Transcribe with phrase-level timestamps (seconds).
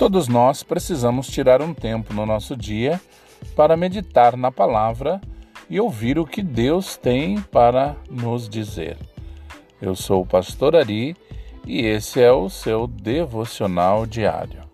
[0.00, 2.98] Todos nós precisamos tirar um tempo no nosso dia
[3.54, 5.20] para meditar na palavra
[5.68, 8.96] e ouvir o que Deus tem para nos dizer.
[9.78, 11.14] Eu sou o pastor Ari
[11.66, 14.69] e esse é o seu devocional diário.